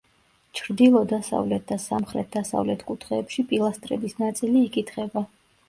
ჩრდილო-დასავლეთ 0.59 1.67
და 1.73 1.77
სამხრეთ 1.83 2.33
დასავლეთ 2.37 2.83
კუთხეებში 2.89 3.47
პილასტრების 3.53 4.21
ნაწილი 4.25 4.67
იკითხება. 4.67 5.27